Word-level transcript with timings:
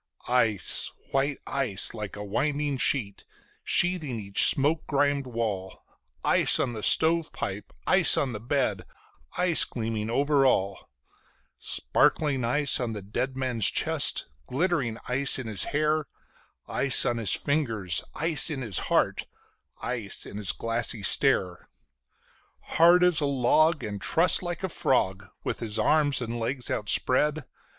Ice, 0.27 0.91
white 1.11 1.37
ice, 1.45 1.93
like 1.93 2.15
a 2.15 2.23
winding 2.23 2.79
sheet, 2.79 3.23
sheathing 3.63 4.19
each 4.19 4.49
smoke 4.49 4.87
grimed 4.87 5.27
wall; 5.27 5.83
Ice 6.23 6.59
on 6.59 6.73
the 6.73 6.81
stove 6.81 7.31
pipe, 7.31 7.71
ice 7.85 8.17
on 8.17 8.33
the 8.33 8.39
bed, 8.39 8.81
ice 9.37 9.63
gleaming 9.63 10.09
over 10.09 10.43
all; 10.43 10.89
Sparkling 11.59 12.43
ice 12.43 12.79
on 12.79 12.93
the 12.93 13.03
dead 13.03 13.37
man's 13.37 13.67
chest, 13.67 14.25
glittering 14.47 14.97
ice 15.07 15.37
in 15.37 15.45
his 15.45 15.65
hair, 15.65 16.07
Ice 16.67 17.05
on 17.05 17.17
his 17.17 17.35
fingers, 17.35 18.01
ice 18.15 18.49
in 18.49 18.63
his 18.63 18.79
heart, 18.89 19.27
ice 19.83 20.25
in 20.25 20.37
his 20.37 20.51
glassy 20.51 21.03
stare; 21.03 21.69
Hard 22.59 23.03
as 23.03 23.21
a 23.21 23.27
log 23.27 23.83
and 23.83 24.01
trussed 24.01 24.41
like 24.41 24.63
a 24.63 24.69
frog, 24.69 25.27
with 25.43 25.59
his 25.59 25.77
arms 25.77 26.21
and 26.21 26.39
legs 26.39 26.71
outspread. 26.71 27.45